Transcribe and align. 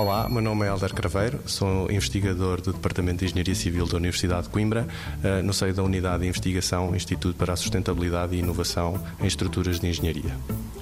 Olá, 0.00 0.26
meu 0.30 0.40
nome 0.40 0.64
é 0.64 0.70
Helder 0.70 0.94
Craveiro, 0.94 1.40
sou 1.44 1.90
investigador 1.90 2.62
do 2.62 2.72
Departamento 2.72 3.18
de 3.18 3.26
Engenharia 3.26 3.54
Civil 3.54 3.86
da 3.86 3.98
Universidade 3.98 4.44
de 4.44 4.48
Coimbra, 4.48 4.88
eh, 5.22 5.42
no 5.42 5.52
seio 5.52 5.74
da 5.74 5.82
Unidade 5.82 6.22
de 6.22 6.28
Investigação 6.30 6.96
Instituto 6.96 7.36
para 7.36 7.52
a 7.52 7.56
Sustentabilidade 7.56 8.34
e 8.34 8.38
Inovação 8.38 8.98
em 9.20 9.26
Estruturas 9.26 9.78
de 9.78 9.86
Engenharia. 9.86 10.34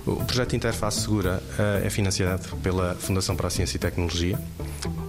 O 0.07 0.25
projeto 0.25 0.55
Interface 0.55 1.01
Segura 1.01 1.43
eh, 1.59 1.83
é 1.87 1.91
financiado 1.91 2.57
pela 2.63 2.95
Fundação 2.95 3.35
para 3.35 3.49
a 3.49 3.51
Ciência 3.51 3.77
e 3.77 3.81
Tecnologia. 3.81 4.39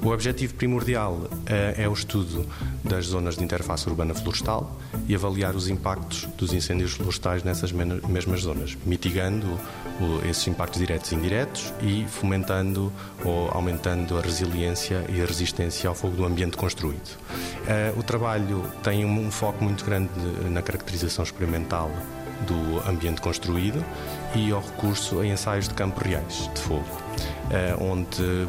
O 0.01 0.09
objetivo 0.11 0.53
primordial 0.53 1.29
eh, 1.45 1.83
é 1.83 1.89
o 1.89 1.93
estudo 1.93 2.45
das 2.83 3.07
zonas 3.07 3.35
de 3.35 3.43
interface 3.43 3.87
urbana 3.89 4.13
florestal 4.13 4.79
e 5.07 5.13
avaliar 5.13 5.55
os 5.55 5.67
impactos 5.67 6.25
dos 6.37 6.53
incêndios 6.53 6.93
florestais 6.93 7.43
nessas 7.43 7.73
mesmas 7.73 8.41
zonas, 8.41 8.77
mitigando 8.85 9.59
esses 10.29 10.47
impactos 10.47 10.79
diretos 10.79 11.11
e 11.11 11.15
indiretos 11.15 11.73
e 11.81 12.05
fomentando 12.07 12.91
ou 13.25 13.49
aumentando 13.51 14.17
a 14.17 14.21
resiliência 14.21 15.03
e 15.09 15.21
a 15.21 15.25
resistência 15.25 15.89
ao 15.89 15.95
fogo 15.95 16.15
do 16.15 16.25
ambiente 16.25 16.55
construído. 16.55 17.17
Eh, 17.67 17.93
o 17.97 18.01
trabalho 18.01 18.63
tem 18.81 19.03
um 19.03 19.29
foco 19.29 19.61
muito 19.61 19.83
grande 19.83 20.09
na 20.49 20.61
caracterização 20.61 21.23
experimental 21.23 21.91
do 22.47 22.89
ambiente 22.89 23.19
construído 23.19 23.83
e 24.33 24.51
ao 24.51 24.61
recurso 24.61 25.19
a 25.19 25.27
ensaios 25.27 25.67
de 25.67 25.73
campo 25.73 26.01
reais 26.01 26.49
de 26.55 26.61
fogo, 26.61 26.87
eh, 27.51 27.75
onde 27.79 28.47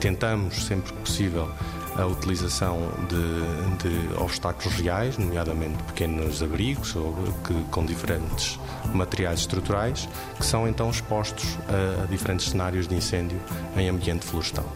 tentamos 0.00 0.64
sempre 0.64 0.92
que 0.92 0.98
possível 1.00 1.48
a 1.96 2.06
utilização 2.06 2.88
de, 3.08 3.88
de, 3.88 4.14
obstáculos 4.14 4.74
reais, 4.74 5.18
nomeadamente 5.18 5.82
pequenos 5.84 6.42
abrigos 6.42 6.94
ou 6.96 7.14
que, 7.44 7.54
com 7.70 7.84
diferentes 7.84 8.58
materiais 8.94 9.40
estruturais, 9.40 10.08
que 10.38 10.46
são 10.46 10.66
então 10.66 10.88
expostos 10.88 11.58
a, 11.68 12.04
a 12.04 12.06
diferentes 12.06 12.50
cenários 12.50 12.88
de 12.88 12.94
incêndio 12.94 13.40
em 13.76 13.88
ambiente 13.88 14.24
florestal. 14.24 14.66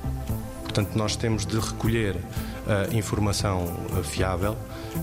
Portanto, 0.62 0.96
nós 0.96 1.16
temos 1.16 1.46
de 1.46 1.58
recolher 1.58 2.16
informação 2.92 3.66
fiável 4.02 4.56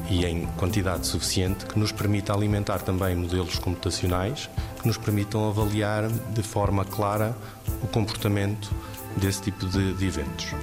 e 0.09 0.25
em 0.25 0.45
quantidade 0.57 1.05
suficiente 1.05 1.65
que 1.65 1.77
nos 1.77 1.91
permita 1.91 2.33
alimentar 2.33 2.79
também 2.79 3.15
modelos 3.15 3.59
computacionais 3.59 4.49
que 4.81 4.87
nos 4.87 4.97
permitam 4.97 5.47
avaliar 5.47 6.09
de 6.09 6.41
forma 6.41 6.83
clara 6.83 7.35
o 7.83 7.87
comportamento 7.87 8.73
desse 9.17 9.41
tipo 9.41 9.65
de, 9.67 9.93
de, 9.93 10.05
eventos. 10.05 10.53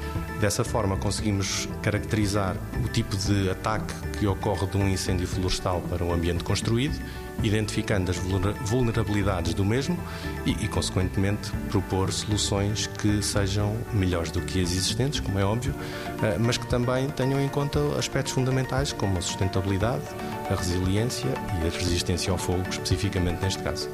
Dessa 0.41 0.65
forma, 0.65 0.97
conseguimos 0.97 1.69
caracterizar 1.83 2.57
o 2.85 2.89
tipo 2.89 3.17
de 3.17 3.51
ataque 3.51 3.93
que 4.19 4.27
ocorre 4.27 4.67
de 4.67 4.77
um 4.77 4.89
incêndio 4.89 5.27
florestal 5.27 5.81
para 5.89 6.05
um 6.05 6.13
ambiente 6.13 6.45
construído, 6.45 6.99
identificando 7.43 8.11
as 8.11 8.17
vulnerabilidades 8.17 9.55
do 9.55 9.65
mesmo 9.65 9.99
e, 10.45 10.53
e, 10.65 10.69
consequentemente, 10.69 11.51
propor 11.71 12.13
soluções 12.13 12.87
que 12.87 13.23
sejam 13.23 13.77
melhores 13.93 14.31
do 14.31 14.41
que 14.41 14.61
as 14.61 14.73
existentes, 14.73 15.21
como 15.21 15.39
é 15.39 15.45
óbvio, 15.45 15.75
eh, 16.23 16.37
mas 16.39 16.57
que 16.57 16.67
também 16.67 17.09
tenham 17.11 17.41
em 17.41 17.49
conta 17.49 17.79
aspectos 17.97 18.33
fundamentais 18.33 18.93
como 18.93 19.19
a 19.19 19.21
sustentabilidade, 19.21 20.03
a 20.51 20.55
resiliência 20.55 21.29
e 21.63 21.67
a 21.67 21.71
resistência 21.71 22.33
ao 22.33 22.39
fogo, 22.39 22.65
especificamente 22.69 23.41
neste 23.41 23.63
caso. 23.63 23.89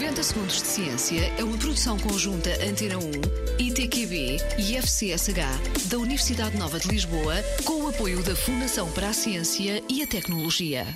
90 0.00 0.22
Segundos 0.22 0.62
de 0.62 0.66
Ciência 0.66 1.20
é 1.36 1.44
uma 1.44 1.58
produção 1.58 1.98
conjunta 1.98 2.48
Antena 2.66 2.96
1, 2.96 3.10
ITQB 3.58 4.38
e 4.58 4.76
FCSH 4.78 5.88
da 5.90 5.98
Universidade 5.98 6.56
Nova 6.56 6.80
de 6.80 6.88
Lisboa, 6.88 7.34
com 7.66 7.82
o 7.82 7.88
apoio 7.88 8.22
da 8.22 8.34
Fundação 8.34 8.90
para 8.92 9.10
a 9.10 9.12
Ciência 9.12 9.82
e 9.90 10.02
a 10.02 10.06
Tecnologia. 10.06 10.86